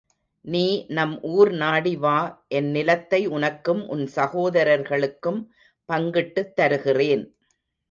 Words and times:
நீ 0.45 0.63
நம் 0.87 1.21
ஊர் 1.31 1.51
நாடி 1.53 1.95
வா 1.95 2.15
என் 2.47 2.69
நிலத்தை 2.71 3.27
உனக்கும் 3.27 3.87
உன் 3.87 4.05
சகோதரர்களுக்கும் 4.15 5.39
பங்கிட்டுத் 5.89 6.53
தருகிறேன். 6.55 7.25